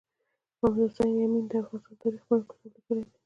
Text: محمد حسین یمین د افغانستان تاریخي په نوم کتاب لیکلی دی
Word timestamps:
محمد 0.59 0.75
حسین 0.83 1.09
یمین 1.21 1.43
د 1.49 1.53
افغانستان 1.61 1.95
تاریخي 2.01 2.25
په 2.27 2.33
نوم 2.35 2.43
کتاب 2.49 2.71
لیکلی 2.75 3.03
دی 3.09 3.17